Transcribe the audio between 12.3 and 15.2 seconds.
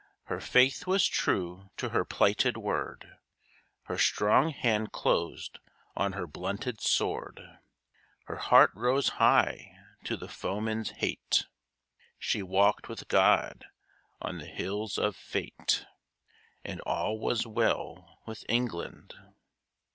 walked with God on the hills of